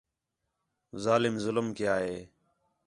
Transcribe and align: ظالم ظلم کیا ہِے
ظالم 1.03 1.35
ظلم 1.45 1.67
کیا 1.77 1.95
ہِے 2.03 2.17